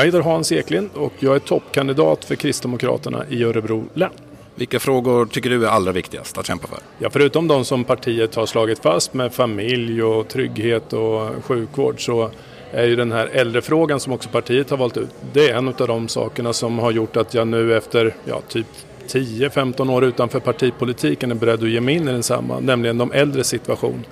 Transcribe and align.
Jag 0.00 0.04
heter 0.04 0.20
Hans 0.20 0.52
Eklind 0.52 0.90
och 0.94 1.12
jag 1.18 1.34
är 1.34 1.38
toppkandidat 1.38 2.24
för 2.24 2.34
Kristdemokraterna 2.34 3.24
i 3.28 3.44
Örebro 3.44 3.84
län. 3.94 4.10
Vilka 4.54 4.80
frågor 4.80 5.26
tycker 5.26 5.50
du 5.50 5.66
är 5.66 5.68
allra 5.68 5.92
viktigast 5.92 6.38
att 6.38 6.46
kämpa 6.46 6.66
för? 6.68 6.78
Ja, 6.98 7.10
förutom 7.10 7.48
de 7.48 7.64
som 7.64 7.84
partiet 7.84 8.34
har 8.34 8.46
slagit 8.46 8.78
fast 8.78 9.14
med 9.14 9.32
familj 9.32 10.02
och 10.02 10.28
trygghet 10.28 10.92
och 10.92 11.44
sjukvård 11.44 12.04
så 12.04 12.30
är 12.72 12.84
ju 12.84 12.96
den 12.96 13.12
här 13.12 13.26
äldrefrågan 13.32 14.00
som 14.00 14.12
också 14.12 14.28
partiet 14.28 14.70
har 14.70 14.76
valt 14.76 14.96
ut. 14.96 15.10
Det 15.32 15.48
är 15.48 15.54
en 15.54 15.68
av 15.68 15.74
de 15.74 16.08
sakerna 16.08 16.52
som 16.52 16.78
har 16.78 16.90
gjort 16.90 17.16
att 17.16 17.34
jag 17.34 17.48
nu 17.48 17.76
efter 17.76 18.14
ja, 18.24 18.40
typ 18.48 18.66
10-15 19.08 19.90
år 19.90 20.04
utanför 20.04 20.40
partipolitiken 20.40 21.30
är 21.30 21.34
beredd 21.34 21.62
att 21.62 21.70
ge 21.70 21.80
mig 21.80 21.94
in 21.94 22.08
i 22.08 22.12
densamma, 22.12 22.60
nämligen 22.60 22.98
de 22.98 23.12
äldres 23.12 23.46
situation. 23.46 24.04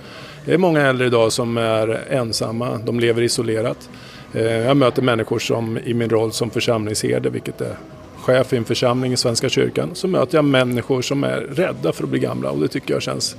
Det 0.45 0.53
är 0.53 0.57
många 0.57 0.81
äldre 0.81 1.07
idag 1.07 1.31
som 1.31 1.57
är 1.57 2.05
ensamma, 2.09 2.79
de 2.85 2.99
lever 2.99 3.21
isolerat. 3.21 3.89
Eh, 4.33 4.43
jag 4.43 4.77
möter 4.77 5.01
människor 5.01 5.39
som 5.39 5.77
i 5.77 5.93
min 5.93 6.09
roll 6.09 6.31
som 6.31 6.49
församlingsherde, 6.49 7.29
vilket 7.29 7.61
är 7.61 7.75
chef 8.19 8.53
i 8.53 8.57
en 8.57 8.65
församling 8.65 9.13
i 9.13 9.17
Svenska 9.17 9.49
kyrkan, 9.49 9.89
så 9.93 10.07
möter 10.07 10.37
jag 10.37 10.45
människor 10.45 11.01
som 11.01 11.23
är 11.23 11.37
rädda 11.37 11.93
för 11.93 12.03
att 12.03 12.09
bli 12.09 12.19
gamla 12.19 12.51
och 12.51 12.59
det 12.59 12.67
tycker 12.67 12.93
jag 12.93 13.01
känns 13.01 13.35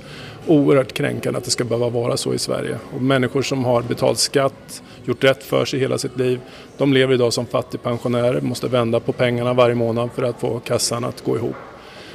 oerhört 0.47 0.93
kränkande 0.93 1.37
att 1.37 1.43
det 1.43 1.51
ska 1.51 1.63
behöva 1.63 1.89
vara 1.89 2.17
så 2.17 2.33
i 2.33 2.37
Sverige. 2.37 2.77
Och 2.95 3.01
människor 3.01 3.41
som 3.41 3.65
har 3.65 3.81
betalt 3.81 4.19
skatt, 4.19 4.83
gjort 5.05 5.23
rätt 5.23 5.43
för 5.43 5.65
sig 5.65 5.79
hela 5.79 5.97
sitt 5.97 6.17
liv, 6.17 6.39
de 6.77 6.93
lever 6.93 7.13
idag 7.13 7.33
som 7.33 7.45
fattigpensionärer, 7.45 8.41
måste 8.41 8.67
vända 8.67 8.99
på 8.99 9.11
pengarna 9.11 9.53
varje 9.53 9.75
månad 9.75 10.09
för 10.15 10.23
att 10.23 10.39
få 10.39 10.59
kassan 10.59 11.03
att 11.03 11.23
gå 11.23 11.37
ihop. 11.37 11.55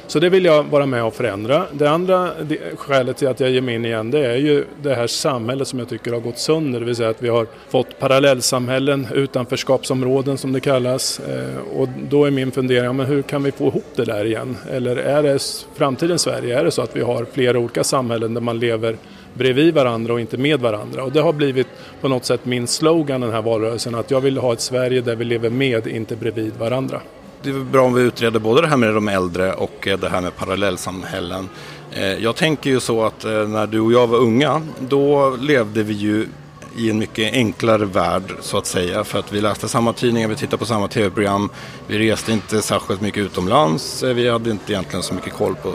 Så 0.07 0.19
det 0.19 0.29
vill 0.29 0.45
jag 0.45 0.63
vara 0.63 0.85
med 0.85 1.03
och 1.03 1.13
förändra. 1.13 1.65
Det 1.71 1.89
andra 1.89 2.31
skälet 2.77 3.17
till 3.17 3.27
att 3.27 3.39
jag 3.39 3.49
ger 3.49 3.61
mig 3.61 3.75
in 3.75 3.85
igen 3.85 4.11
det 4.11 4.25
är 4.25 4.35
ju 4.35 4.65
det 4.81 4.95
här 4.95 5.07
samhället 5.07 5.67
som 5.67 5.79
jag 5.79 5.89
tycker 5.89 6.13
har 6.13 6.19
gått 6.19 6.39
sönder. 6.39 6.79
Det 6.79 6.85
vill 6.85 6.95
säga 6.95 7.09
att 7.09 7.23
vi 7.23 7.29
har 7.29 7.47
fått 7.69 7.99
parallellsamhällen, 7.99 9.07
utanförskapsområden 9.13 10.37
som 10.37 10.53
det 10.53 10.59
kallas. 10.59 11.19
Eh, 11.19 11.77
och 11.77 11.87
då 12.09 12.25
är 12.25 12.31
min 12.31 12.51
fundering, 12.51 12.95
men 12.95 13.05
hur 13.05 13.21
kan 13.21 13.43
vi 13.43 13.51
få 13.51 13.67
ihop 13.67 13.85
det 13.95 14.05
där 14.05 14.25
igen? 14.25 14.57
Eller 14.71 14.95
är 14.95 15.23
det 15.23 15.39
framtidens 15.75 16.21
Sverige, 16.21 16.59
är 16.59 16.63
det 16.63 16.71
så 16.71 16.81
att 16.81 16.95
vi 16.95 17.01
har 17.01 17.25
flera 17.33 17.59
olika 17.59 17.83
samhällen 17.83 18.33
där 18.33 18.41
man 18.41 18.59
lever 18.59 18.97
bredvid 19.33 19.73
varandra 19.73 20.13
och 20.13 20.19
inte 20.19 20.37
med 20.37 20.59
varandra. 20.59 21.03
Och 21.03 21.11
det 21.11 21.21
har 21.21 21.33
blivit 21.33 21.67
på 22.01 22.07
något 22.07 22.25
sätt 22.25 22.45
min 22.45 22.67
slogan 22.67 23.21
den 23.21 23.31
här 23.31 23.41
valrörelsen 23.41 23.95
att 23.95 24.11
jag 24.11 24.21
vill 24.21 24.37
ha 24.37 24.53
ett 24.53 24.61
Sverige 24.61 25.01
där 25.01 25.15
vi 25.15 25.25
lever 25.25 25.49
med, 25.49 25.87
inte 25.87 26.15
bredvid 26.15 26.53
varandra 26.57 27.01
det 27.41 27.49
är 27.49 27.53
bra 27.53 27.83
om 27.83 27.93
vi 27.93 28.01
utreder 28.01 28.39
både 28.39 28.61
det 28.61 28.67
här 28.67 28.77
med 28.77 28.93
de 28.93 29.07
äldre 29.07 29.53
och 29.53 29.87
eh, 29.87 29.99
det 29.99 30.09
här 30.09 30.21
med 30.21 30.35
parallellsamhällen. 30.35 31.49
Eh, 31.91 32.13
jag 32.13 32.35
tänker 32.35 32.69
ju 32.69 32.79
så 32.79 33.03
att 33.03 33.25
eh, 33.25 33.31
när 33.31 33.67
du 33.67 33.79
och 33.79 33.93
jag 33.93 34.07
var 34.07 34.17
unga, 34.17 34.61
då 34.79 35.35
levde 35.35 35.83
vi 35.83 35.93
ju 35.93 36.27
i 36.75 36.89
en 36.89 36.97
mycket 36.97 37.33
enklare 37.33 37.85
värld 37.85 38.33
så 38.41 38.57
att 38.57 38.65
säga. 38.65 39.03
För 39.03 39.19
att 39.19 39.33
vi 39.33 39.41
läste 39.41 39.67
samma 39.67 39.93
tidningar, 39.93 40.27
vi 40.27 40.35
tittade 40.35 40.57
på 40.57 40.65
samma 40.65 40.87
tv-program. 40.87 41.49
Vi 41.87 42.11
reste 42.11 42.31
inte 42.31 42.61
särskilt 42.61 43.01
mycket 43.01 43.23
utomlands. 43.23 44.03
Vi 44.03 44.29
hade 44.29 44.51
inte 44.51 44.73
egentligen 44.73 45.03
så 45.03 45.13
mycket 45.13 45.33
koll 45.33 45.55
på 45.55 45.73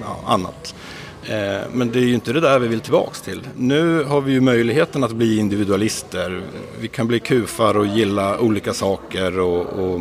ja, 0.00 0.20
annat. 0.26 0.74
Men 1.72 1.90
det 1.92 1.98
är 1.98 2.04
ju 2.04 2.14
inte 2.14 2.32
det 2.32 2.40
där 2.40 2.58
vi 2.58 2.68
vill 2.68 2.80
tillbaks 2.80 3.20
till. 3.20 3.48
Nu 3.56 4.04
har 4.04 4.20
vi 4.20 4.32
ju 4.32 4.40
möjligheten 4.40 5.04
att 5.04 5.12
bli 5.12 5.38
individualister. 5.38 6.42
Vi 6.80 6.88
kan 6.88 7.06
bli 7.06 7.20
kufar 7.20 7.76
och 7.76 7.86
gilla 7.86 8.38
olika 8.38 8.74
saker 8.74 9.38
och, 9.38 9.66
och 9.66 10.00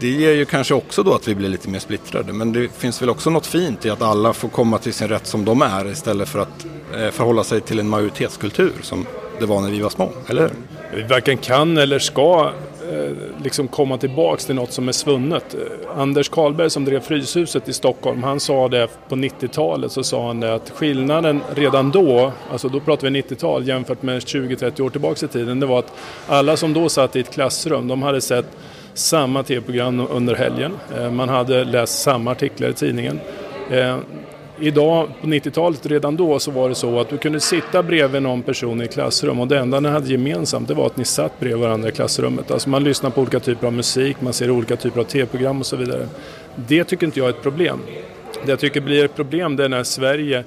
det 0.00 0.08
ger 0.08 0.32
ju 0.32 0.44
kanske 0.44 0.74
också 0.74 1.02
då 1.02 1.14
att 1.14 1.28
vi 1.28 1.34
blir 1.34 1.48
lite 1.48 1.68
mer 1.68 1.78
splittrade. 1.78 2.32
Men 2.32 2.52
det 2.52 2.68
finns 2.68 3.02
väl 3.02 3.10
också 3.10 3.30
något 3.30 3.46
fint 3.46 3.86
i 3.86 3.90
att 3.90 4.02
alla 4.02 4.32
får 4.32 4.48
komma 4.48 4.78
till 4.78 4.92
sin 4.92 5.08
rätt 5.08 5.26
som 5.26 5.44
de 5.44 5.62
är 5.62 5.90
istället 5.90 6.28
för 6.28 6.38
att 6.38 6.66
eh, 6.96 7.10
förhålla 7.10 7.44
sig 7.44 7.60
till 7.60 7.78
en 7.78 7.88
majoritetskultur 7.88 8.72
som 8.82 9.06
det 9.40 9.46
var 9.46 9.60
när 9.60 9.70
vi 9.70 9.80
var 9.80 9.90
små, 9.90 10.10
eller 10.26 10.42
hur? 10.42 10.50
Vi 10.94 11.02
varken 11.02 11.38
kan 11.38 11.78
eller 11.78 11.98
ska 11.98 12.50
eh, 12.92 13.12
liksom 13.44 13.68
komma 13.68 13.98
tillbaks 13.98 14.44
till 14.44 14.54
något 14.54 14.72
som 14.72 14.88
är 14.88 14.92
svunnet. 14.92 15.54
Eh, 15.54 16.00
Anders 16.00 16.28
Karlberg 16.28 16.70
som 16.70 16.84
drev 16.84 17.00
Fryshuset 17.00 17.68
i 17.68 17.72
Stockholm, 17.72 18.22
han 18.22 18.40
sa 18.40 18.68
det 18.68 18.88
på 19.08 19.16
90-talet 19.16 19.92
så 19.92 20.02
sa 20.02 20.26
han 20.26 20.40
det 20.40 20.54
att 20.54 20.70
skillnaden 20.70 21.40
redan 21.54 21.90
då, 21.90 22.32
alltså 22.52 22.68
då 22.68 22.80
pratar 22.80 23.10
vi 23.10 23.22
90-tal 23.22 23.68
jämfört 23.68 24.02
med 24.02 24.18
20-30 24.18 24.80
år 24.80 24.90
tillbaks 24.90 25.22
i 25.22 25.28
tiden, 25.28 25.60
det 25.60 25.66
var 25.66 25.78
att 25.78 25.92
alla 26.26 26.56
som 26.56 26.72
då 26.72 26.88
satt 26.88 27.16
i 27.16 27.20
ett 27.20 27.32
klassrum, 27.32 27.88
de 27.88 28.02
hade 28.02 28.20
sett 28.20 28.46
samma 29.00 29.42
tv-program 29.42 30.06
under 30.10 30.34
helgen. 30.34 30.72
Eh, 30.96 31.10
man 31.10 31.28
hade 31.28 31.64
läst 31.64 32.02
samma 32.02 32.30
artiklar 32.30 32.68
i 32.68 32.72
tidningen. 32.72 33.20
Eh, 33.70 33.96
idag, 34.60 35.08
på 35.20 35.26
90-talet, 35.26 35.86
redan 35.86 36.16
då 36.16 36.38
så 36.38 36.50
var 36.50 36.68
det 36.68 36.74
så 36.74 37.00
att 37.00 37.08
du 37.08 37.18
kunde 37.18 37.40
sitta 37.40 37.82
bredvid 37.82 38.22
någon 38.22 38.42
person 38.42 38.80
i 38.80 38.84
ett 38.84 38.92
klassrum 38.92 39.40
och 39.40 39.48
det 39.48 39.58
enda 39.58 39.80
ni 39.80 39.88
hade 39.88 40.08
gemensamt 40.08 40.68
det 40.68 40.74
var 40.74 40.86
att 40.86 40.96
ni 40.96 41.04
satt 41.04 41.40
bredvid 41.40 41.60
varandra 41.60 41.88
i 41.88 41.92
klassrummet. 41.92 42.50
Alltså 42.50 42.68
man 42.68 42.84
lyssnar 42.84 43.10
på 43.10 43.20
olika 43.20 43.40
typer 43.40 43.66
av 43.66 43.72
musik, 43.72 44.16
man 44.20 44.32
ser 44.32 44.50
olika 44.50 44.76
typer 44.76 45.00
av 45.00 45.04
tv-program 45.04 45.60
och 45.60 45.66
så 45.66 45.76
vidare. 45.76 46.06
Det 46.56 46.84
tycker 46.84 47.06
inte 47.06 47.18
jag 47.18 47.26
är 47.26 47.30
ett 47.30 47.42
problem. 47.42 47.80
Det 48.44 48.50
jag 48.50 48.58
tycker 48.58 48.80
blir 48.80 49.04
ett 49.04 49.16
problem 49.16 49.56
det 49.56 49.64
är 49.64 49.68
när 49.68 49.82
Sverige 49.82 50.44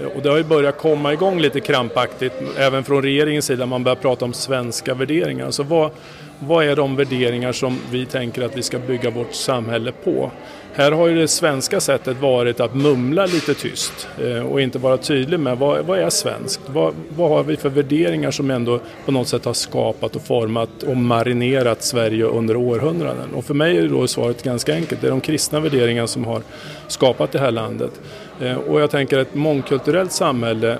eh, 0.00 0.06
och 0.06 0.22
det 0.22 0.28
har 0.28 0.36
ju 0.36 0.44
börjat 0.44 0.78
komma 0.78 1.12
igång 1.12 1.40
lite 1.40 1.60
krampaktigt, 1.60 2.34
även 2.58 2.84
från 2.84 3.02
regeringens 3.02 3.44
sida, 3.44 3.66
man 3.66 3.84
börjar 3.84 3.96
prata 3.96 4.24
om 4.24 4.32
svenska 4.32 4.94
värderingar. 4.94 5.46
Alltså 5.46 5.62
vad, 5.62 5.90
vad 6.38 6.64
är 6.64 6.76
de 6.76 6.96
värderingar 6.96 7.52
som 7.52 7.78
vi 7.90 8.06
tänker 8.06 8.42
att 8.42 8.56
vi 8.56 8.62
ska 8.62 8.78
bygga 8.78 9.10
vårt 9.10 9.34
samhälle 9.34 9.92
på? 10.04 10.30
Här 10.78 10.92
har 10.92 11.08
ju 11.08 11.16
det 11.16 11.28
svenska 11.28 11.80
sättet 11.80 12.20
varit 12.20 12.60
att 12.60 12.74
mumla 12.74 13.26
lite 13.26 13.54
tyst 13.54 14.08
eh, 14.22 14.46
och 14.46 14.60
inte 14.60 14.78
vara 14.78 14.96
tydlig 14.96 15.40
med 15.40 15.58
vad, 15.58 15.84
vad 15.84 15.98
är 15.98 16.10
svenskt? 16.10 16.60
Vad, 16.66 16.94
vad, 17.16 17.30
har 17.30 17.42
vi 17.42 17.56
för 17.56 17.68
värderingar 17.68 18.30
som 18.30 18.50
ändå 18.50 18.80
på 19.04 19.12
något 19.12 19.28
sätt 19.28 19.44
har 19.44 19.52
skapat 19.52 20.16
och 20.16 20.22
format 20.22 20.82
och 20.82 20.96
marinerat 20.96 21.82
Sverige 21.82 22.24
under 22.24 22.56
århundraden? 22.56 23.34
Och 23.34 23.44
för 23.44 23.54
mig 23.54 23.78
är 23.78 23.88
då 23.88 24.06
svaret 24.06 24.42
ganska 24.42 24.74
enkelt. 24.74 25.00
Det 25.00 25.06
är 25.06 25.10
de 25.10 25.20
kristna 25.20 25.60
värderingarna 25.60 26.06
som 26.06 26.24
har 26.24 26.42
skapat 26.88 27.32
det 27.32 27.38
här 27.38 27.50
landet. 27.50 28.00
Eh, 28.40 28.56
och 28.56 28.80
jag 28.80 28.90
tänker 28.90 29.18
att 29.18 29.28
ett 29.28 29.34
mångkulturellt 29.34 30.12
samhälle 30.12 30.78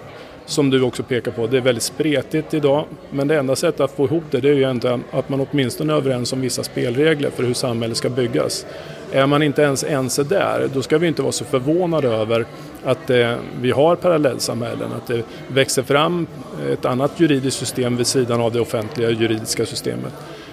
som 0.48 0.70
du 0.70 0.82
också 0.82 1.02
pekar 1.02 1.30
på, 1.30 1.46
det 1.46 1.56
är 1.56 1.60
väldigt 1.60 1.82
spretigt 1.82 2.54
idag. 2.54 2.84
Men 3.10 3.28
det 3.28 3.38
enda 3.38 3.56
sättet 3.56 3.80
att 3.80 3.90
få 3.90 4.04
ihop 4.04 4.24
det, 4.30 4.40
det 4.40 4.48
är 4.48 4.52
ju 4.52 4.62
egentligen 4.62 5.04
att 5.10 5.28
man 5.28 5.46
åtminstone 5.50 5.92
är 5.92 5.96
överens 5.96 6.32
om 6.32 6.40
vissa 6.40 6.62
spelregler 6.62 7.30
för 7.30 7.42
hur 7.42 7.54
samhället 7.54 7.96
ska 7.96 8.08
byggas. 8.08 8.66
Är 9.12 9.26
man 9.26 9.42
inte 9.42 9.62
ens 9.62 9.84
ense 9.84 10.24
där, 10.24 10.68
då 10.74 10.82
ska 10.82 10.98
vi 10.98 11.06
inte 11.06 11.22
vara 11.22 11.32
så 11.32 11.44
förvånade 11.44 12.08
över 12.08 12.46
att 12.84 13.10
eh, 13.10 13.34
vi 13.60 13.70
har 13.70 13.96
parallellsamhällen, 13.96 14.92
att 14.92 15.06
det 15.06 15.22
växer 15.48 15.82
fram 15.82 16.26
ett 16.72 16.84
annat 16.84 17.20
juridiskt 17.20 17.58
system 17.58 17.96
vid 17.96 18.06
sidan 18.06 18.40
av 18.40 18.52
det 18.52 18.60
offentliga 18.60 19.10
juridiska 19.10 19.66
systemet. 19.66 20.12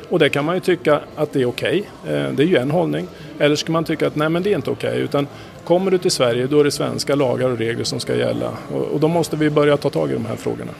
Och 0.09 0.19
det 0.19 0.29
kan 0.29 0.45
man 0.45 0.55
ju 0.55 0.61
tycka 0.61 1.01
att 1.15 1.33
det 1.33 1.41
är 1.41 1.45
okej, 1.45 1.83
okay. 2.03 2.15
Eh, 2.15 2.31
det 2.31 2.43
är 2.43 2.47
ju 2.47 2.57
en 2.57 2.71
hållning. 2.71 3.07
Eller 3.39 3.55
ska 3.55 3.71
man 3.71 3.83
tycka 3.83 4.07
att 4.07 4.15
nej 4.15 4.29
men 4.29 4.43
det 4.43 4.51
är 4.51 4.55
inte 4.55 4.71
okej, 4.71 4.89
okay, 4.89 5.01
utan 5.01 5.27
Kommer 5.65 5.91
du 5.91 5.97
till 5.97 6.11
Sverige 6.11 6.47
då 6.47 6.59
är 6.59 6.63
det 6.63 6.71
svenska 6.71 7.15
lagar 7.15 7.49
och 7.49 7.57
regler 7.57 7.83
som 7.83 7.99
ska 7.99 8.15
gälla 8.15 8.51
och, 8.91 8.99
då 8.99 9.07
måste 9.07 9.35
vi 9.35 9.49
börja 9.49 9.77
ta 9.77 9.89
tag 9.89 10.11
i 10.11 10.13
de 10.13 10.25
här 10.25 10.35
frågorna. 10.35 10.71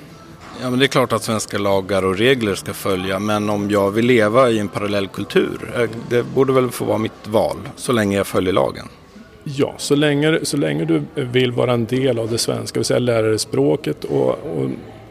Ja, 0.62 0.70
men 0.70 0.80
det 0.80 0.86
är 0.86 0.88
klart 0.88 1.14
att 1.14 1.24
svenska 1.24 1.58
lagar 1.58 2.06
och 2.06 2.18
regler 2.18 2.56
ska 2.56 2.74
följa, 2.74 3.20
men 3.20 3.50
om 3.50 3.70
jag 3.70 3.92
vill 3.92 4.06
leva 4.06 4.50
i 4.50 4.60
en 4.60 4.68
parallell 4.68 5.08
kultur, 5.08 5.74
eh, 5.76 5.90
det 6.10 6.24
borde 6.24 6.54
väl 6.54 6.72
få 6.72 6.86
vara 6.86 6.98
mitt 6.98 7.28
val, 7.28 7.58
så 7.76 7.92
länge 7.92 8.18
jag 8.18 8.28
följer 8.28 8.54
lagen. 8.54 8.86
Ja, 9.44 9.74
så 9.78 9.96
länge, 9.96 10.40
så 10.44 10.58
länge 10.58 10.86
du 10.86 11.02
vill 11.16 11.52
vara 11.52 11.74
en 11.74 11.86
del 11.86 12.20
av 12.20 12.32
det 12.32 12.38
svenska, 12.38 12.80
vill 12.80 12.86
säga 12.86 13.00
lära 13.00 13.28
dig 13.28 13.40
språket 13.40 14.04
och, 14.04 14.30
och 14.30 14.70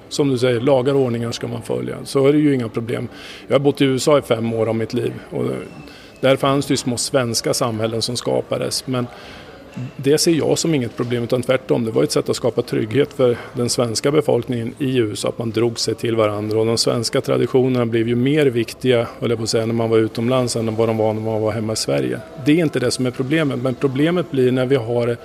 som 0.09 0.31
du 0.31 0.39
säger, 0.39 0.61
lagar 0.61 0.95
och 0.95 1.01
ordningar 1.01 1.33
ska 1.33 1.49
man 1.49 1.63
följa. 1.63 1.97
Så 2.05 2.27
är 2.27 2.33
det 2.33 2.39
ju 2.39 2.55
inga 2.55 2.69
problem. 2.69 3.09
Jag 3.47 3.55
har 3.55 3.61
bott 3.61 3.81
i 3.81 3.85
USA 3.85 4.19
i 4.19 4.23
fem 4.23 4.55
år 4.55 4.69
av 4.69 4.75
mitt 4.75 4.95
liv 4.95 5.13
och 5.31 5.45
där 6.21 6.37
fanns 6.37 6.67
det 6.67 6.73
ju 6.73 6.77
små 6.77 6.97
svenska 6.97 7.55
samhällen 7.55 8.03
som 8.03 8.17
skapades. 8.17 8.87
Men 8.87 9.07
det 9.97 10.19
ser 10.19 10.33
jag 10.33 10.59
som 10.59 10.75
inget 10.75 10.97
problem 10.97 11.25
utan 11.25 11.43
tvärtom. 11.43 11.85
Det 11.85 11.91
var 11.91 12.03
ett 12.03 12.13
sätt 12.13 12.29
att 12.29 12.37
skapa 12.37 12.63
trygghet 12.63 13.13
för 13.13 13.37
den 13.53 13.69
svenska 13.69 14.11
befolkningen 14.11 14.75
i 14.79 14.97
USA, 14.97 15.29
att 15.29 15.39
man 15.39 15.51
drog 15.51 15.79
sig 15.79 15.95
till 15.95 16.17
varandra. 16.17 16.61
Och 16.61 16.67
de 16.67 16.79
svenska 16.79 17.21
traditionerna 17.21 17.87
blev 17.87 18.09
ju 18.09 18.15
mer 18.15 18.47
viktiga, 18.47 19.07
höll 19.21 19.31
jag 19.31 19.39
på 19.39 19.43
att 19.43 19.51
säga, 19.51 19.67
när 19.67 19.75
man 19.75 19.91
var 19.91 19.99
utomlands 19.99 20.57
än 20.57 20.77
vad 20.77 20.89
de 20.89 20.97
var 20.97 21.13
när 21.13 21.21
man 21.21 21.43
var 21.43 21.53
hemma 21.53 21.73
i 21.73 21.77
Sverige. 21.77 22.21
Det 22.45 22.53
är 22.53 22.57
inte 22.57 22.81
det 22.81 22.91
som 22.91 23.07
är 23.07 23.11
problemet, 23.11 23.63
men 23.63 23.75
problemet 23.75 24.31
blir 24.31 24.53
när 24.53 24.67
vi 24.67 24.77
har 24.77 25.17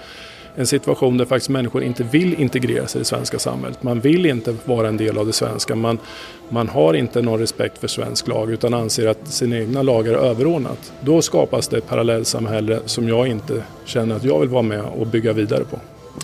en 0.56 0.68
situation 0.68 1.18
där 1.18 1.26
faktiskt 1.26 1.50
människor 1.50 1.84
inte 1.84 2.04
vill 2.04 2.34
integrera 2.34 2.88
sig 2.88 3.00
i 3.00 3.02
det 3.02 3.06
svenska 3.06 3.40
samhället. 3.40 3.84
Man 3.84 4.00
vill 4.00 4.26
inte 4.26 4.56
vara 4.66 4.88
en 4.88 4.98
del 4.98 5.18
av 5.18 5.26
det 5.26 5.34
svenska. 5.34 5.76
Man, 5.76 5.98
man 6.50 6.70
har 6.70 6.94
inte 6.94 7.22
någon 7.22 7.40
respekt 7.40 7.78
för 7.78 7.88
svensk 7.88 8.28
lag 8.28 8.52
utan 8.52 8.74
anser 8.74 9.08
att 9.08 9.28
sina 9.28 9.58
egna 9.58 9.82
lagar 9.82 10.14
är 10.14 10.18
överordnat. 10.18 10.94
Då 11.02 11.22
skapas 11.22 11.68
det 11.68 11.78
ett 11.78 11.88
parallellsamhälle 11.88 12.80
som 12.86 13.08
jag 13.08 13.28
inte 13.28 13.64
känner 13.86 14.16
att 14.16 14.24
jag 14.24 14.40
vill 14.40 14.50
vara 14.50 14.62
med 14.62 14.82
och 14.82 15.08
bygga 15.08 15.34
vidare 15.34 15.64
på. 15.64 15.80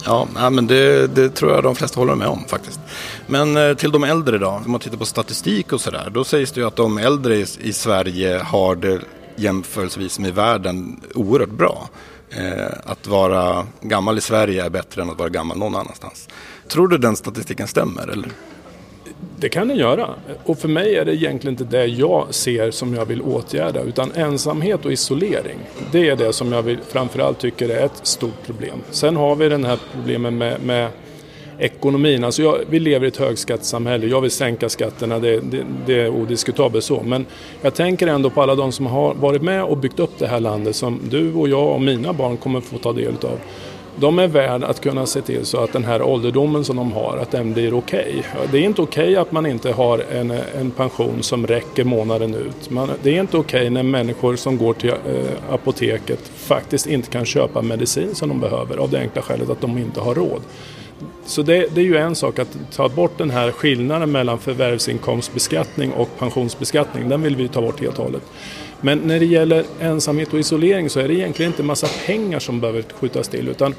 Ja, 0.05 0.27
men 0.49 0.67
det, 0.67 1.07
det, 1.15 1.29
tror 1.29 1.51
jag 1.51 1.63
de 1.63 1.75
flesta 1.75 1.99
håller 1.99 2.15
med 2.15 2.27
om 2.27 2.43
faktiskt. 2.47 2.79
Men 3.27 3.57
eh, 3.57 3.73
till 3.73 3.91
de 3.91 4.03
äldre 4.03 4.37
då, 4.37 4.47
om 4.47 4.71
man 4.71 4.79
tittar 4.79 4.97
på 4.97 5.05
statistik 5.05 5.73
och 5.73 5.81
sådär, 5.81 6.09
då 6.13 6.23
sägs 6.23 6.51
det 6.51 6.61
ju 6.61 6.67
att 6.67 6.75
de 6.75 6.97
äldre 6.97 7.35
i, 7.35 7.45
i 7.59 7.73
Sverige 7.73 8.41
har 8.43 8.75
det 8.75 8.99
jämförelsevis 9.35 10.19
med 10.19 10.33
världen 10.33 11.01
oerhört 11.15 11.49
bra 11.49 11.89
eh, 12.29 12.77
att 12.83 13.07
vara 13.07 13.67
gammal 13.81 14.17
i 14.17 14.21
Sverige 14.21 14.65
är 14.65 14.69
bättre 14.69 15.01
än 15.01 15.09
att 15.09 15.19
vara 15.19 15.29
gammal 15.29 15.57
någon 15.57 15.75
annanstans. 15.75 16.29
Tror 16.67 16.87
du 16.87 16.97
den 16.97 17.15
statistiken 17.15 17.67
stämmer? 17.67 18.07
Eller? 18.07 18.29
Det 19.39 19.49
kan 19.49 19.67
den 19.67 19.77
göra. 19.77 20.09
Och 20.45 20.59
för 20.59 20.67
mig 20.67 20.95
är 20.95 21.05
det 21.05 21.15
egentligen 21.15 21.53
inte 21.53 21.77
det 21.77 21.85
jag 21.85 22.33
ser 22.33 22.71
som 22.71 22.93
jag 22.93 23.05
vill 23.05 23.21
åtgärda. 23.21 23.81
Utan 23.81 24.11
ensamhet 24.11 24.85
och 24.85 24.91
isolering. 24.91 25.59
Det 25.91 26.09
är 26.09 26.15
det 26.15 26.33
som 26.33 26.51
jag 26.51 26.61
vill, 26.61 26.79
framförallt 26.89 27.39
tycker 27.39 27.69
är 27.69 27.85
ett 27.85 27.99
stort 28.07 28.45
problem. 28.45 28.79
Sen 28.91 29.15
har 29.15 29.35
vi 29.35 29.49
den 29.49 29.65
här 29.65 29.79
problemen 29.93 30.37
med, 30.37 30.61
med 30.61 30.89
ekonomin. 31.59 32.23
Alltså 32.23 32.41
jag, 32.41 32.57
vi 32.69 32.79
lever 32.79 33.05
i 33.05 33.07
ett 33.07 33.17
högskattesamhälle. 33.17 34.07
Jag 34.07 34.21
vill 34.21 34.31
sänka 34.31 34.69
skatterna, 34.69 35.19
det, 35.19 35.39
det, 35.39 35.65
det, 35.85 36.01
är 36.01 36.09
odiskutabelt 36.09 36.83
så. 36.85 37.03
Men 37.03 37.25
jag 37.61 37.73
tänker 37.73 38.07
ändå 38.07 38.29
på 38.29 38.41
alla 38.41 38.55
de 38.55 38.71
som 38.71 38.85
har 38.85 39.13
varit 39.13 39.41
med 39.41 39.63
och 39.63 39.77
byggt 39.77 39.99
upp 39.99 40.19
det 40.19 40.27
här 40.27 40.39
landet 40.39 40.75
som 40.75 40.99
du 41.09 41.33
och 41.33 41.49
jag 41.49 41.71
och 41.71 41.81
mina 41.81 42.13
barn 42.13 42.37
kommer 42.37 42.61
få 42.61 42.77
ta 42.77 42.93
del 42.93 43.13
av 43.13 43.39
de 43.97 44.19
är 44.19 44.27
värda 44.27 44.67
att 44.67 44.81
kunna 44.81 45.05
se 45.05 45.21
till 45.21 45.45
så 45.45 45.57
att 45.57 45.73
den 45.73 45.83
här 45.83 46.01
ålderdomen 46.01 46.63
som 46.63 46.75
de 46.75 46.91
har, 46.91 47.17
att 47.17 47.31
den 47.31 47.53
blir 47.53 47.73
okej. 47.73 48.23
Okay. 48.33 48.47
Det 48.51 48.57
är 48.57 48.61
inte 48.61 48.81
okej 48.81 49.03
okay 49.03 49.15
att 49.15 49.31
man 49.31 49.45
inte 49.45 49.71
har 49.71 50.03
en, 50.11 50.31
en 50.31 50.71
pension 50.71 51.23
som 51.23 51.47
räcker 51.47 51.83
månaden 51.83 52.35
ut. 52.35 52.69
Man, 52.69 52.89
det 53.03 53.15
är 53.15 53.19
inte 53.19 53.37
okej 53.37 53.59
okay 53.59 53.69
när 53.69 53.83
människor 53.83 54.35
som 54.35 54.57
går 54.57 54.73
till 54.73 54.89
eh, 54.89 55.53
apoteket 55.53 56.19
faktiskt 56.35 56.87
inte 56.87 57.09
kan 57.09 57.25
köpa 57.25 57.61
medicin 57.61 58.15
som 58.15 58.29
de 58.29 58.39
behöver 58.39 58.77
av 58.77 58.89
det 58.89 58.99
enkla 58.99 59.21
skälet 59.21 59.49
att 59.49 59.61
de 59.61 59.77
inte 59.77 59.99
har 60.01 60.15
råd. 60.15 60.41
Så 61.25 61.41
det, 61.41 61.75
det, 61.75 61.81
är 61.81 61.85
ju 61.85 61.97
en 61.97 62.15
sak 62.15 62.39
att 62.39 62.57
ta 62.71 62.89
bort 62.89 63.17
den 63.17 63.29
här 63.29 63.51
skillnaden 63.51 64.11
mellan 64.11 64.39
förvärvsinkomstbeskattning 64.39 65.91
och 65.91 66.09
pensionsbeskattning. 66.19 67.09
Den 67.09 67.21
vill 67.21 67.35
vi 67.35 67.47
ta 67.47 67.61
bort 67.61 67.81
helt 67.81 67.97
och 67.97 68.03
hållet. 68.03 68.23
Men 68.81 68.97
när 68.97 69.19
det 69.19 69.25
gäller 69.25 69.63
ensamhet 69.79 70.33
och 70.33 70.39
isolering 70.39 70.89
så 70.89 70.99
är 70.99 71.07
det 71.07 71.13
egentligen 71.13 71.51
inte 71.51 71.63
massa 71.63 71.87
pengar 72.05 72.39
som 72.39 72.61
behöver 72.61 72.83
skjutas 72.99 73.27
till 73.27 73.47
utan 73.47 73.75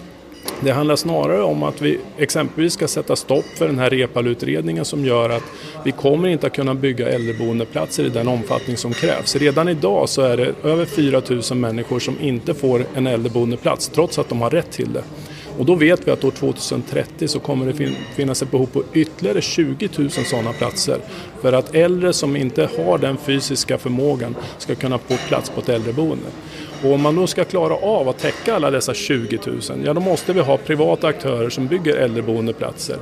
det 0.60 0.70
handlar 0.70 0.96
snarare 0.96 1.42
om 1.42 1.62
att 1.62 1.82
vi 1.82 1.98
exempelvis 2.18 2.72
ska 2.72 2.88
sätta 2.88 3.16
stopp 3.16 3.44
för 3.44 3.66
den 3.66 3.78
här 3.78 3.90
Repalutredningen 3.90 4.84
som 4.84 5.04
gör 5.04 5.30
att 5.30 5.42
vi 5.84 5.92
kommer 5.92 6.28
inte 6.28 6.46
att 6.46 6.52
kunna 6.52 6.74
bygga 6.74 7.08
äldreboendeplatser 7.08 8.04
i 8.04 8.08
den 8.08 8.28
omfattning 8.28 8.76
som 8.76 8.92
krävs. 8.92 9.36
Redan 9.36 9.68
idag 9.68 10.08
så 10.08 10.22
är 10.22 10.36
det 10.36 10.54
över 10.62 10.84
4 10.84 11.22
000 11.50 11.58
människor 11.58 11.98
som 11.98 12.20
inte 12.20 12.54
får 12.54 12.84
en 12.94 13.06
äldreboendeplats 13.06 13.88
trots 13.88 14.18
att 14.18 14.28
de 14.28 14.40
har 14.40 14.50
rätt 14.50 14.70
till 14.70 14.92
det. 14.92 15.02
Och 15.58 15.66
då 15.66 15.74
vet 15.74 16.08
vi 16.08 16.10
att 16.10 16.24
år 16.24 16.30
2030 16.30 17.28
så 17.28 17.40
kommer 17.40 17.66
det 17.66 17.94
finnas 18.14 18.42
ett 18.42 18.50
behov 18.50 18.66
på 18.66 18.82
ytterligare 18.92 19.40
20 19.40 19.88
000 19.98 20.10
sådana 20.10 20.52
platser 20.52 20.98
för 21.42 21.52
att 21.52 21.74
äldre 21.74 22.12
som 22.12 22.36
inte 22.36 22.68
har 22.76 22.98
den 22.98 23.16
fysiska 23.16 23.78
förmågan 23.78 24.34
ska 24.58 24.74
kunna 24.74 24.98
få 24.98 25.16
plats 25.28 25.50
på 25.50 25.60
ett 25.60 25.68
äldreboende. 25.68 26.26
Och 26.84 26.92
om 26.92 27.02
man 27.02 27.16
då 27.16 27.26
ska 27.26 27.44
klara 27.44 27.74
av 27.74 28.08
att 28.08 28.18
täcka 28.18 28.54
alla 28.54 28.70
dessa 28.70 28.94
20 28.94 29.38
000, 29.46 29.60
ja 29.84 29.94
då 29.94 30.00
måste 30.00 30.32
vi 30.32 30.40
ha 30.40 30.56
privata 30.56 31.06
aktörer 31.06 31.50
som 31.50 31.66
bygger 31.66 31.96
äldreboendeplatser. 31.96 32.96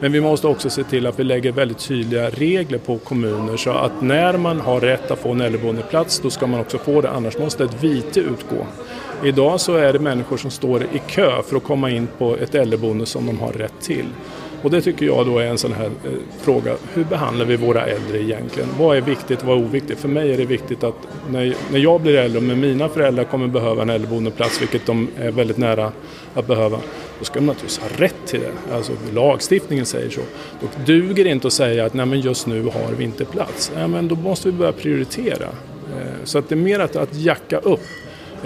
Men 0.00 0.12
vi 0.12 0.20
måste 0.20 0.46
också 0.46 0.70
se 0.70 0.84
till 0.84 1.06
att 1.06 1.18
vi 1.18 1.24
lägger 1.24 1.52
väldigt 1.52 1.78
tydliga 1.78 2.30
regler 2.30 2.78
på 2.78 2.98
kommuner 2.98 3.56
så 3.56 3.70
att 3.70 4.02
när 4.02 4.36
man 4.36 4.60
har 4.60 4.80
rätt 4.80 5.10
att 5.10 5.18
få 5.18 5.30
en 5.30 5.40
äldreboendeplats 5.40 6.20
då 6.20 6.30
ska 6.30 6.46
man 6.46 6.60
också 6.60 6.78
få 6.78 7.00
det, 7.00 7.10
annars 7.10 7.38
måste 7.38 7.64
ett 7.64 7.84
vite 7.84 8.20
utgå. 8.20 8.66
Idag 9.24 9.60
så 9.60 9.74
är 9.74 9.92
det 9.92 9.98
människor 9.98 10.36
som 10.36 10.50
står 10.50 10.82
i 10.82 11.02
kö 11.06 11.42
för 11.42 11.56
att 11.56 11.64
komma 11.64 11.90
in 11.90 12.08
på 12.18 12.36
ett 12.36 12.54
äldreboende 12.54 13.06
som 13.06 13.26
de 13.26 13.40
har 13.40 13.52
rätt 13.52 13.80
till. 13.80 14.06
Och 14.62 14.70
det 14.70 14.80
tycker 14.80 15.06
jag 15.06 15.26
då 15.26 15.38
är 15.38 15.46
en 15.46 15.58
sån 15.58 15.72
här 15.72 15.86
eh, 15.86 16.10
fråga, 16.40 16.76
hur 16.94 17.04
behandlar 17.04 17.44
vi 17.44 17.56
våra 17.56 17.86
äldre 17.86 18.22
egentligen? 18.22 18.68
Vad 18.78 18.96
är 18.96 19.00
viktigt 19.00 19.40
och 19.40 19.46
vad 19.46 19.58
är 19.58 19.64
oviktigt? 19.64 19.98
För 19.98 20.08
mig 20.08 20.32
är 20.32 20.36
det 20.36 20.44
viktigt 20.44 20.84
att 20.84 20.94
när, 21.30 21.54
när 21.72 21.78
jag 21.78 22.00
blir 22.00 22.16
äldre 22.16 22.38
och 22.38 22.44
mina 22.44 22.88
föräldrar 22.88 23.24
kommer 23.24 23.46
behöva 23.46 23.82
en 23.82 23.90
äldreboendeplats, 23.90 24.62
vilket 24.62 24.86
de 24.86 25.08
är 25.18 25.30
väldigt 25.30 25.56
nära 25.56 25.92
att 26.34 26.46
behöva, 26.46 26.78
då 27.18 27.24
ska 27.24 27.34
de 27.34 27.46
naturligtvis 27.46 27.78
ha 27.78 27.88
rätt 27.96 28.26
till 28.26 28.40
det. 28.40 28.74
Alltså 28.74 28.92
lagstiftningen 29.14 29.86
säger 29.86 30.10
så. 30.10 30.20
Då 30.60 30.66
duger 30.84 31.24
det 31.24 31.30
inte 31.30 31.46
att 31.46 31.52
säga 31.52 31.84
att 31.84 31.94
nej 31.94 32.06
men 32.06 32.20
just 32.20 32.46
nu 32.46 32.62
har 32.62 32.92
vi 32.98 33.04
inte 33.04 33.24
plats. 33.24 33.72
Nej 33.74 33.88
men 33.88 34.08
då 34.08 34.14
måste 34.14 34.50
vi 34.50 34.58
börja 34.58 34.72
prioritera. 34.72 35.48
Eh, 35.96 36.24
så 36.24 36.38
att 36.38 36.48
det 36.48 36.54
är 36.54 36.56
mer 36.56 36.80
att, 36.80 36.96
att 36.96 37.14
jacka 37.14 37.58
upp 37.58 37.80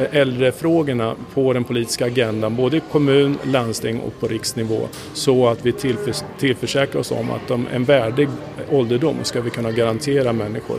Eh, 0.00 0.16
äldrefrågorna 0.16 1.14
på 1.34 1.52
den 1.52 1.64
politiska 1.64 2.06
agendan, 2.06 2.56
både 2.56 2.76
i 2.76 2.80
kommun, 2.92 3.38
landsting 3.44 4.00
och 4.00 4.20
på 4.20 4.28
riksnivå, 4.28 4.88
så 5.12 5.48
att 5.48 5.66
vi 5.66 5.72
tillförs 5.72 6.22
tillförsäkrar 6.38 7.00
oss 7.00 7.10
om 7.12 7.30
att 7.30 7.48
de, 7.48 7.66
en 7.74 7.84
värdig 7.84 8.28
ålderdom 8.70 9.16
ska 9.22 9.40
vi 9.40 9.50
kunna 9.50 9.70
garantera 9.70 10.32
människor. 10.32 10.78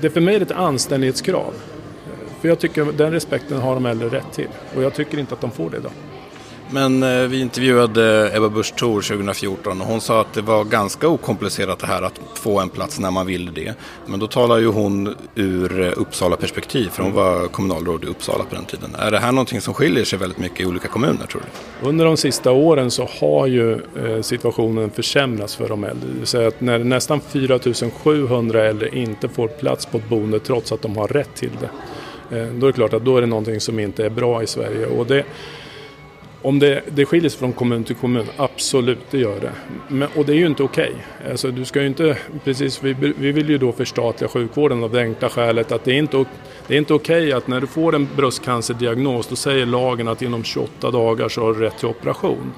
Det 0.00 0.06
är 0.06 0.10
för 0.10 0.20
mig 0.20 0.36
ett 0.36 0.50
anständighetskrav. 0.50 1.52
För 2.40 2.48
jag 2.48 2.58
tycker 2.58 2.84
den 2.84 3.12
respekten 3.12 3.60
har 3.60 3.74
de 3.74 3.86
äldre 3.86 4.08
rätt 4.08 4.32
till 4.32 4.48
och 4.76 4.82
jag 4.82 4.94
tycker 4.94 5.18
inte 5.18 5.34
att 5.34 5.40
de 5.40 5.50
får 5.50 5.70
det 5.70 5.76
idag. 5.76 5.92
Men 6.74 7.02
eh, 7.02 7.28
vi 7.28 7.40
intervjuade 7.40 8.30
Ebba 8.36 8.48
Busch 8.48 8.74
Thor 8.76 9.02
2014 9.02 9.80
och 9.80 9.86
hon 9.86 10.00
sa 10.00 10.20
att 10.20 10.32
det 10.32 10.42
var 10.42 10.64
ganska 10.64 11.08
okomplicerat 11.08 11.78
det 11.78 11.86
här 11.86 12.02
att 12.02 12.20
få 12.34 12.60
en 12.60 12.68
plats 12.68 13.00
när 13.00 13.10
man 13.10 13.26
vill 13.26 13.54
det. 13.54 13.74
Men 14.06 14.20
då 14.20 14.26
talar 14.26 14.58
ju 14.58 14.66
hon 14.66 15.14
ur 15.34 15.80
eh, 15.80 15.92
Uppsala 15.96 16.36
perspektiv 16.36 16.88
för 16.88 17.02
hon 17.02 17.12
var 17.12 17.48
kommunalråd 17.48 18.04
i 18.04 18.06
Uppsala 18.06 18.44
på 18.44 18.54
den 18.54 18.64
tiden. 18.64 18.94
Är 18.98 19.10
det 19.10 19.18
här 19.18 19.32
någonting 19.32 19.60
som 19.60 19.74
skiljer 19.74 20.04
sig 20.04 20.18
väldigt 20.18 20.38
mycket 20.38 20.60
i 20.60 20.66
olika 20.66 20.88
kommuner 20.88 21.26
tror 21.26 21.42
du? 21.80 21.88
Under 21.88 22.04
de 22.04 22.16
sista 22.16 22.52
åren 22.52 22.90
så 22.90 23.08
har 23.20 23.46
ju 23.46 23.72
eh, 23.72 24.20
situationen 24.22 24.90
försämrats 24.90 25.56
för 25.56 25.68
de 25.68 25.84
äldre. 25.84 26.08
Det 26.12 26.18
vill 26.18 26.26
säga 26.26 26.48
att 26.48 26.60
när 26.60 26.78
nästan 26.78 27.20
4 27.20 27.58
700 28.02 28.64
äldre 28.64 28.88
inte 28.88 29.28
får 29.28 29.48
plats 29.48 29.86
på 29.86 29.98
ett 29.98 30.08
boende 30.08 30.40
trots 30.40 30.72
att 30.72 30.82
de 30.82 30.96
har 30.96 31.08
rätt 31.08 31.34
till 31.34 31.52
det. 31.60 31.70
Då 32.30 32.66
är 32.66 32.70
det 32.70 32.72
klart 32.72 32.92
att 32.92 33.04
då 33.04 33.16
är 33.16 33.20
det 33.20 33.26
någonting 33.26 33.60
som 33.60 33.78
inte 33.78 34.06
är 34.06 34.10
bra 34.10 34.42
i 34.42 34.46
Sverige. 34.46 34.86
Och 34.86 35.06
det, 35.06 35.24
om 36.44 36.58
det, 36.58 36.82
det 36.88 37.06
skiljer 37.06 37.30
sig 37.30 37.38
från 37.38 37.52
kommun 37.52 37.84
till 37.84 37.96
kommun, 37.96 38.26
absolut 38.36 38.98
det 39.10 39.18
gör 39.18 39.40
det. 39.40 39.52
Men, 39.88 40.08
och 40.16 40.24
det 40.24 40.32
är 40.32 40.36
ju 40.36 40.46
inte 40.46 40.62
okej. 40.62 40.92
Okay. 41.20 41.30
Alltså, 41.30 41.50
du 41.50 41.64
ska 41.64 41.82
inte, 41.82 42.18
precis, 42.44 42.82
vi, 42.82 42.92
vi 43.18 43.32
vill 43.32 43.50
ju 43.50 43.58
då 43.58 43.72
förstatliga 43.72 44.28
sjukvården 44.28 44.84
av 44.84 44.92
det 44.92 45.00
enkla 45.00 45.28
skälet 45.28 45.72
att 45.72 45.84
det 45.84 45.92
är 45.92 45.98
inte, 45.98 46.24
det 46.66 46.74
är 46.74 46.78
inte 46.78 46.94
okej 46.94 47.22
okay 47.22 47.32
att 47.32 47.48
när 47.48 47.60
du 47.60 47.66
får 47.66 47.94
en 47.94 48.08
bröstcancerdiagnos 48.16 49.26
då 49.26 49.36
säger 49.36 49.66
lagen 49.66 50.08
att 50.08 50.22
inom 50.22 50.44
28 50.44 50.90
dagar 50.90 51.28
så 51.28 51.40
har 51.40 51.54
du 51.54 51.60
rätt 51.60 51.78
till 51.78 51.88
operation. 51.88 52.52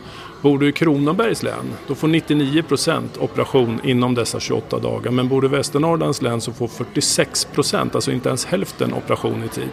Bor 0.46 0.58
du 0.58 0.68
i 0.68 0.72
Kronobergs 0.72 1.42
län, 1.42 1.74
då 1.86 1.94
får 1.94 2.08
99 2.08 2.62
procent 2.62 3.18
operation 3.18 3.80
inom 3.84 4.14
dessa 4.14 4.40
28 4.40 4.78
dagar. 4.78 5.10
Men 5.10 5.28
bor 5.28 5.40
du 5.40 5.46
i 5.46 5.50
Västernorrlands 5.50 6.22
län 6.22 6.40
så 6.40 6.52
får 6.52 6.68
46 6.68 7.44
procent, 7.44 7.94
alltså 7.94 8.12
inte 8.12 8.28
ens 8.28 8.44
hälften, 8.44 8.94
operation 8.94 9.44
i 9.44 9.48
tid. 9.48 9.68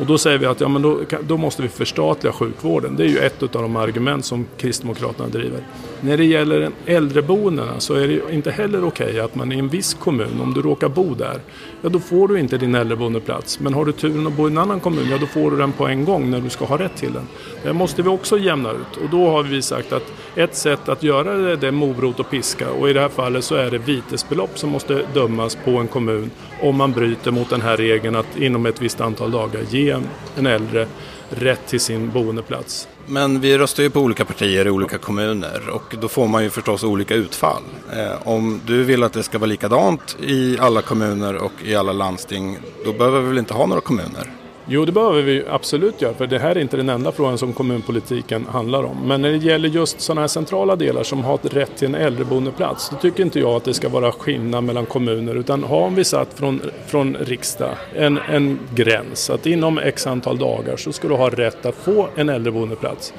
Och 0.00 0.06
då 0.06 0.18
säger 0.18 0.38
vi 0.38 0.46
att 0.46 0.60
ja, 0.60 0.68
men 0.68 0.82
då, 0.82 1.00
då 1.22 1.36
måste 1.36 1.62
vi 1.62 1.68
förstatliga 1.68 2.32
sjukvården. 2.32 2.96
Det 2.96 3.04
är 3.04 3.08
ju 3.08 3.18
ett 3.18 3.42
av 3.42 3.62
de 3.62 3.76
argument 3.76 4.24
som 4.24 4.46
Kristdemokraterna 4.56 5.28
driver. 5.28 5.60
När 6.00 6.16
det 6.16 6.24
gäller 6.24 6.70
äldreboendena 6.86 7.80
så 7.80 7.94
är 7.94 8.08
det 8.08 8.34
inte 8.34 8.50
heller 8.50 8.84
okej 8.84 9.06
okay 9.06 9.20
att 9.20 9.34
man 9.34 9.52
i 9.52 9.58
en 9.58 9.68
viss 9.68 9.94
kommun, 9.94 10.40
om 10.40 10.54
du 10.54 10.62
råkar 10.62 10.88
bo 10.88 11.14
där, 11.14 11.40
ja 11.82 11.88
då 11.88 12.00
får 12.00 12.28
du 12.28 12.40
inte 12.40 12.58
din 12.58 12.74
äldreboendeplats. 12.74 13.60
Men 13.60 13.74
har 13.74 13.84
du 13.84 13.92
turen 13.92 14.26
att 14.26 14.36
bo 14.36 14.48
i 14.48 14.50
en 14.50 14.58
annan 14.58 14.80
kommun, 14.80 15.06
ja 15.10 15.18
då 15.18 15.26
får 15.26 15.50
du 15.50 15.56
den 15.56 15.72
på 15.72 15.86
en 15.86 16.04
gång 16.04 16.30
när 16.30 16.40
du 16.40 16.50
ska 16.50 16.64
ha 16.64 16.78
rätt 16.78 16.96
till 16.96 17.12
den. 17.12 17.28
Det 17.62 17.72
måste 17.72 18.02
vi 18.02 18.08
också 18.08 18.38
jämna 18.38 18.70
ut 18.70 18.96
och 19.04 19.10
då 19.10 19.30
har 19.30 19.42
vi 19.42 19.62
sagt 19.62 19.92
att 19.92 20.09
ett 20.36 20.56
sätt 20.56 20.88
att 20.88 21.02
göra 21.02 21.34
det, 21.34 21.56
det 21.56 21.68
är 21.68 21.72
morot 21.72 22.20
och 22.20 22.30
piska 22.30 22.70
och 22.70 22.90
i 22.90 22.92
det 22.92 23.00
här 23.00 23.08
fallet 23.08 23.44
så 23.44 23.54
är 23.54 23.70
det 23.70 23.78
vitesbelopp 23.78 24.58
som 24.58 24.70
måste 24.70 25.02
dömas 25.14 25.58
på 25.64 25.70
en 25.70 25.88
kommun 25.88 26.30
om 26.62 26.76
man 26.76 26.92
bryter 26.92 27.30
mot 27.30 27.50
den 27.50 27.60
här 27.60 27.76
regeln 27.76 28.16
att 28.16 28.36
inom 28.36 28.66
ett 28.66 28.82
visst 28.82 29.00
antal 29.00 29.30
dagar 29.30 29.60
ge 29.70 29.96
en 30.36 30.46
äldre 30.46 30.86
rätt 31.30 31.66
till 31.66 31.80
sin 31.80 32.10
boendeplats. 32.10 32.88
Men 33.06 33.40
vi 33.40 33.58
röstar 33.58 33.82
ju 33.82 33.90
på 33.90 34.00
olika 34.00 34.24
partier 34.24 34.66
i 34.66 34.70
olika 34.70 34.98
kommuner 34.98 35.68
och 35.70 35.94
då 36.00 36.08
får 36.08 36.28
man 36.28 36.42
ju 36.42 36.50
förstås 36.50 36.84
olika 36.84 37.14
utfall. 37.14 37.62
Eh, 37.92 38.28
om 38.28 38.60
du 38.66 38.84
vill 38.84 39.02
att 39.02 39.12
det 39.12 39.22
ska 39.22 39.38
vara 39.38 39.48
likadant 39.48 40.16
i 40.22 40.58
alla 40.58 40.82
kommuner 40.82 41.36
och 41.36 41.52
i 41.64 41.74
alla 41.74 41.92
landsting, 41.92 42.58
då 42.84 42.92
behöver 42.92 43.20
vi 43.20 43.28
väl 43.28 43.38
inte 43.38 43.54
ha 43.54 43.66
några 43.66 43.80
kommuner? 43.80 44.39
Jo, 44.72 44.84
det 44.84 44.92
behöver 44.92 45.22
vi 45.22 45.44
absolut 45.48 46.02
göra, 46.02 46.14
för 46.14 46.26
det 46.26 46.38
här 46.38 46.50
är 46.50 46.58
inte 46.58 46.76
den 46.76 46.88
enda 46.88 47.12
frågan 47.12 47.38
som 47.38 47.52
kommunpolitiken 47.52 48.46
handlar 48.46 48.82
om. 48.82 48.96
Men 49.08 49.22
när 49.22 49.30
det 49.30 49.36
gäller 49.36 49.68
just 49.68 50.00
sådana 50.00 50.20
här 50.20 50.28
centrala 50.28 50.76
delar 50.76 51.02
som 51.02 51.24
har 51.24 51.38
rätt 51.42 51.76
till 51.76 51.88
en 51.88 51.94
äldreboendeplats, 51.94 52.90
då 52.90 52.96
tycker 52.96 53.22
inte 53.22 53.40
jag 53.40 53.50
att 53.50 53.64
det 53.64 53.74
ska 53.74 53.88
vara 53.88 54.12
skillnad 54.12 54.64
mellan 54.64 54.86
kommuner, 54.86 55.34
utan 55.34 55.64
har 55.64 55.90
vi 55.90 56.04
satt 56.04 56.34
från, 56.34 56.60
från 56.86 57.16
riksdag 57.16 57.74
en, 57.94 58.18
en 58.18 58.58
gräns 58.74 59.30
att 59.30 59.46
inom 59.46 59.78
x 59.78 60.06
antal 60.06 60.38
dagar 60.38 60.76
så 60.76 60.92
ska 60.92 61.08
du 61.08 61.14
ha 61.14 61.30
rätt 61.30 61.66
att 61.66 61.74
få 61.74 62.08
en 62.16 62.28
äldreboendeplats. 62.28 63.12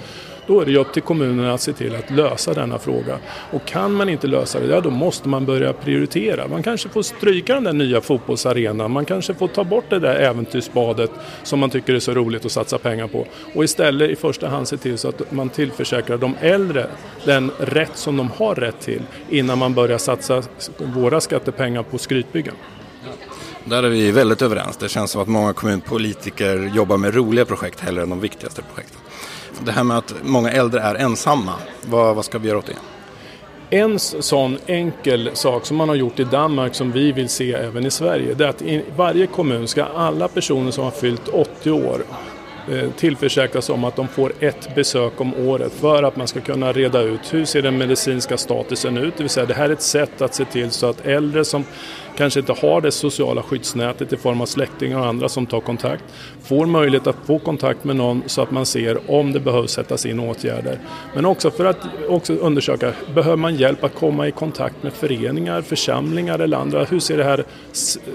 Då 0.52 0.62
är 0.62 0.66
det 0.66 0.72
ju 0.72 0.78
upp 0.78 0.94
till 0.94 1.02
kommunerna 1.02 1.54
att 1.54 1.62
se 1.62 1.74
till 1.74 1.96
att 1.96 2.12
lösa 2.12 2.54
denna 2.54 2.80
fråga. 2.80 3.20
Och 3.52 3.66
kan 3.66 3.94
man 3.94 4.10
inte 4.10 4.28
lösa 4.28 4.60
det, 4.60 4.66
ja, 4.66 4.82
då 4.82 4.90
måste 4.90 5.30
man 5.30 5.46
börja 5.46 5.74
prioritera. 5.74 6.48
Man 6.48 6.64
kanske 6.64 6.90
får 6.90 7.02
stryka 7.02 7.54
den 7.54 7.64
där 7.64 7.74
nya 7.74 8.02
fotbollsarenan, 8.02 8.92
man 8.92 9.06
kanske 9.06 9.34
får 9.34 9.48
ta 9.48 9.64
bort 9.64 9.84
det 9.90 10.00
där 10.00 10.16
äventyrsbadet 10.16 11.12
som 11.44 11.60
man 11.60 11.70
tycker 11.70 11.94
är 11.94 12.00
så 12.00 12.14
roligt 12.14 12.46
att 12.46 12.52
satsa 12.52 12.78
pengar 12.78 13.08
på. 13.08 13.28
Och 13.56 13.64
istället 13.64 14.10
i 14.10 14.16
första 14.16 14.48
hand 14.48 14.68
se 14.68 14.78
till 14.78 14.98
så 14.98 15.10
att 15.10 15.32
man 15.32 15.50
tillförsäkrar 15.50 16.18
de 16.18 16.36
äldre 16.42 16.88
den 17.26 17.52
rätt 17.60 17.98
som 17.98 18.18
de 18.18 18.30
har 18.38 18.56
rätt 18.56 18.80
till 18.80 19.02
innan 19.30 19.58
man 19.58 19.74
börjar 19.74 19.98
satsa 19.98 20.44
våra 20.78 21.22
skattepengar 21.22 21.84
på 21.84 21.98
skrytbyggen. 21.98 22.56
Där 23.66 23.84
är 23.84 23.90
vi 23.90 24.12
väldigt 24.12 24.42
överens. 24.42 24.78
Det 24.78 24.90
känns 24.90 25.12
som 25.12 25.22
att 25.22 25.28
många 25.28 25.54
kommunpolitiker 25.54 26.72
jobbar 26.76 26.98
med 26.98 27.16
roliga 27.16 27.46
projekt 27.46 27.80
hellre 27.80 28.04
än 28.04 28.10
de 28.10 28.20
viktigaste 28.20 28.62
projekten 28.62 29.02
det 29.66 29.72
här 29.72 29.84
med 29.84 29.98
att 29.98 30.14
många 30.24 30.52
äldre 30.52 30.82
är 30.82 30.96
ensamma, 30.96 31.54
vad, 31.82 32.16
vad 32.16 32.26
ska 32.26 32.38
vi 32.38 32.48
göra 32.48 32.58
åt 32.58 32.66
det? 32.66 32.76
En 33.78 34.00
sån 34.00 34.58
enkel 34.66 35.30
sak 35.34 35.66
som 35.66 35.78
man 35.78 35.90
har 35.90 35.96
gjort 35.96 36.20
i 36.20 36.24
Danmark 36.24 36.76
som 36.76 36.92
vi 36.92 37.12
vill 37.12 37.30
se 37.30 37.54
även 37.54 37.86
i 37.86 37.92
Sverige 37.92 38.34
det 38.34 38.46
är 38.46 38.50
att 38.50 38.62
i 38.62 38.84
varje 38.96 39.28
kommun 39.28 39.68
ska 39.68 39.84
alla 39.84 40.28
personer 40.28 40.72
som 40.72 40.84
har 40.84 40.92
fyllt 40.92 41.28
80 41.28 41.72
år 41.72 42.04
eh, 42.72 42.90
tillförsäkras 42.98 43.70
om 43.70 43.84
att 43.84 43.96
de 43.96 44.08
får 44.08 44.34
ett 44.40 44.76
besök 44.76 45.22
om 45.22 45.34
året 45.34 45.74
för 45.74 46.04
att 46.04 46.16
man 46.16 46.28
ska 46.28 46.42
kunna 46.42 46.72
reda 46.72 47.02
ut 47.02 47.34
hur 47.34 47.46
ser 47.46 47.62
den 47.62 47.78
medicinska 47.78 48.38
statusen 48.38 48.98
ut. 48.98 49.18
Det 49.18 49.24
vill 49.24 49.30
säga 49.30 49.46
det 49.46 49.54
här 49.54 49.70
är 49.70 49.74
ett 49.74 49.82
sätt 49.82 50.22
att 50.22 50.36
se 50.36 50.46
till 50.46 50.72
så 50.72 50.86
att 50.86 51.06
äldre 51.06 51.46
som 51.46 51.64
kanske 52.18 52.40
inte 52.40 52.54
har 52.54 52.82
det 52.82 52.92
sociala 52.92 53.44
skyddsnätet 53.44 54.14
i 54.14 54.18
form 54.18 54.42
av 54.42 54.46
släktingar 54.46 55.00
och 55.00 55.06
andra 55.06 55.30
som 55.30 55.46
tar 55.46 55.60
kontakt 55.60 56.04
får 56.44 56.66
möjlighet 56.66 57.08
att 57.08 57.16
få 57.26 57.40
kontakt 57.40 57.84
med 57.84 57.96
någon 57.96 58.24
så 58.26 58.42
att 58.42 58.52
man 58.52 58.66
ser 58.66 59.12
om 59.12 59.32
det 59.32 59.40
behövs 59.40 59.72
sättas 59.72 60.06
in 60.06 60.20
åtgärder. 60.20 60.80
Men 61.16 61.26
också 61.26 61.52
för 61.52 61.66
att 61.66 61.78
också 62.10 62.34
undersöka, 62.34 62.94
behöver 63.16 63.38
man 63.38 63.56
hjälp 63.56 63.84
att 63.84 63.96
komma 63.96 64.28
i 64.28 64.32
kontakt 64.32 64.84
med 64.84 64.94
föreningar, 64.94 65.62
församlingar 65.62 66.40
eller 66.40 66.58
andra? 66.58 66.84
Hur 66.84 67.00
ser 67.00 67.18
det 67.18 67.24
här 67.24 67.44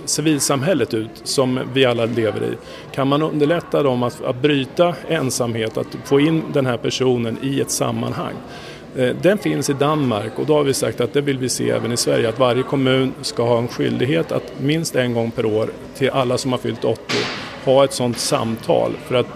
civilsamhället 0.04 0.94
ut 0.94 1.10
som 1.24 1.60
vi 1.72 1.84
alla 1.84 2.04
lever 2.04 2.44
i? 2.44 2.56
Kan 2.94 3.08
man 3.08 3.22
underlätta 3.22 3.82
dem 3.82 4.02
att, 4.02 4.24
att 4.24 4.42
bryta 4.42 4.94
ensamhet, 5.08 5.76
att 5.76 5.96
få 6.04 6.20
in 6.20 6.42
den 6.52 6.66
här 6.66 6.76
personen 6.76 7.38
i 7.42 7.60
ett 7.60 7.70
sammanhang? 7.70 8.34
Eh, 8.98 9.16
den 9.22 9.38
finns 9.38 9.70
i 9.70 9.72
Danmark 9.72 10.38
och 10.38 10.46
då 10.46 10.54
har 10.54 10.64
vi 10.64 10.74
sagt 10.74 11.00
att 11.00 11.12
det 11.12 11.20
vill 11.20 11.38
vi 11.38 11.48
se 11.48 11.70
även 11.70 11.92
i 11.92 11.96
Sverige, 11.96 12.28
att 12.28 12.38
varje 12.38 12.62
kommun 12.62 13.14
ska 13.22 13.42
ha 13.42 13.58
en 13.58 13.68
skyldighet 13.68 14.32
att 14.32 14.52
minst 14.60 14.96
en 14.96 15.14
gång 15.14 15.30
per 15.30 15.46
år 15.46 15.70
till 15.94 16.10
alla 16.10 16.38
som 16.38 16.52
har 16.52 16.58
fyllt 16.58 16.84
80 16.84 17.00
ha 17.64 17.84
ett 17.84 17.92
sådant 17.92 18.18
samtal. 18.18 18.92
För 19.06 19.14
att 19.14 19.26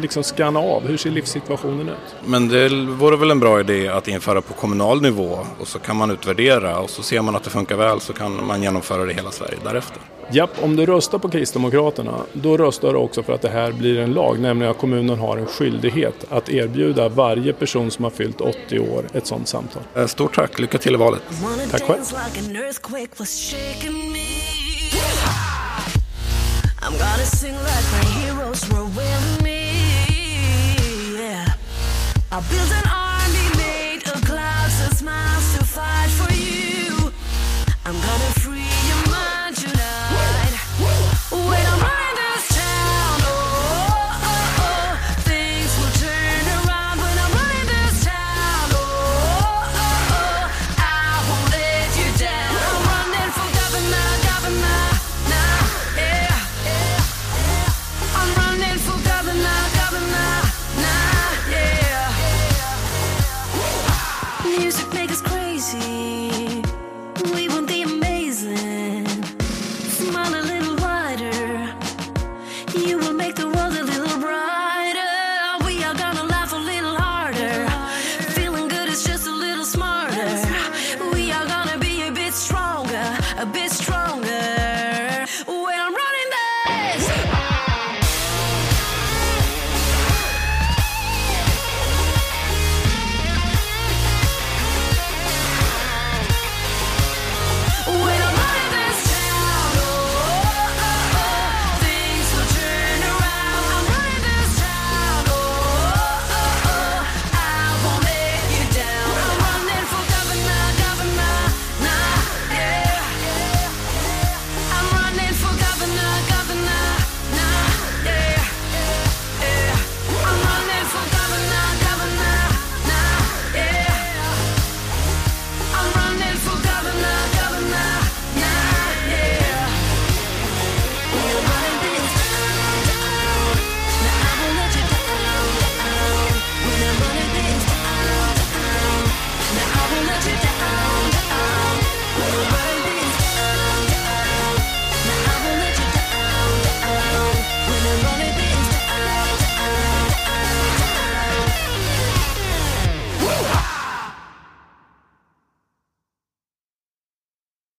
liksom 0.00 0.22
skanna 0.22 0.60
av 0.60 0.86
hur 0.86 0.96
ser 0.96 1.10
livssituationen 1.10 1.88
ut. 1.88 2.16
Men 2.24 2.48
det 2.48 2.68
vore 2.84 3.16
väl 3.16 3.30
en 3.30 3.40
bra 3.40 3.60
idé 3.60 3.88
att 3.88 4.08
införa 4.08 4.40
på 4.40 4.54
kommunal 4.54 5.02
nivå 5.02 5.38
och 5.60 5.68
så 5.68 5.78
kan 5.78 5.96
man 5.96 6.10
utvärdera 6.10 6.78
och 6.78 6.90
så 6.90 7.02
ser 7.02 7.22
man 7.22 7.36
att 7.36 7.44
det 7.44 7.50
funkar 7.50 7.76
väl 7.76 8.00
så 8.00 8.12
kan 8.12 8.46
man 8.46 8.62
genomföra 8.62 9.04
det 9.04 9.12
i 9.12 9.14
hela 9.14 9.30
Sverige 9.30 9.58
därefter. 9.64 10.02
Japp, 10.30 10.50
om 10.62 10.76
du 10.76 10.86
röstar 10.86 11.18
på 11.18 11.28
Kristdemokraterna 11.28 12.14
då 12.32 12.56
röstar 12.56 12.92
du 12.92 12.98
också 12.98 13.22
för 13.22 13.32
att 13.32 13.42
det 13.42 13.48
här 13.48 13.72
blir 13.72 13.98
en 13.98 14.12
lag, 14.12 14.38
nämligen 14.40 14.70
att 14.70 14.78
kommunen 14.78 15.18
har 15.18 15.36
en 15.36 15.46
skyldighet 15.46 16.24
att 16.28 16.48
erbjuda 16.48 17.08
varje 17.08 17.52
person 17.52 17.90
som 17.90 18.04
har 18.04 18.10
fyllt 18.10 18.40
80 18.40 18.78
år 18.78 19.04
ett 19.12 19.26
sådant 19.26 19.48
samtal. 19.48 19.82
Eh, 19.94 20.06
stort 20.06 20.34
tack, 20.34 20.58
lycka 20.58 20.78
till 20.78 20.94
i 20.94 20.96
valet. 20.96 21.22
Tack 21.70 21.82
själv. 21.82 22.04
I'm 26.80 26.96
gonna 26.96 27.24
sing 27.26 27.52
like 27.52 27.86
my 27.92 28.17
I'll 32.38 32.44
build 32.48 32.70
an 32.70 32.87